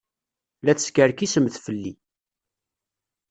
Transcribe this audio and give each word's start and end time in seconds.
La 0.65 0.73
teskerkisemt 0.77 1.55
fell-i. 1.63 1.93